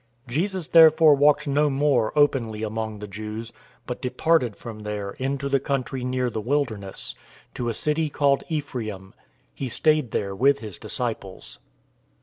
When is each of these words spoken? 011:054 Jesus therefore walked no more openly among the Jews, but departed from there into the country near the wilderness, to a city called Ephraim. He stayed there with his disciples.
011:054 0.27 0.33
Jesus 0.33 0.67
therefore 0.69 1.13
walked 1.13 1.47
no 1.47 1.69
more 1.69 2.11
openly 2.17 2.63
among 2.63 2.97
the 2.97 3.07
Jews, 3.07 3.53
but 3.85 4.01
departed 4.01 4.55
from 4.55 4.79
there 4.79 5.11
into 5.19 5.47
the 5.47 5.59
country 5.59 6.03
near 6.03 6.31
the 6.31 6.41
wilderness, 6.41 7.13
to 7.53 7.69
a 7.69 7.73
city 7.75 8.09
called 8.09 8.43
Ephraim. 8.49 9.13
He 9.53 9.69
stayed 9.69 10.09
there 10.09 10.35
with 10.35 10.57
his 10.57 10.79
disciples. 10.79 11.59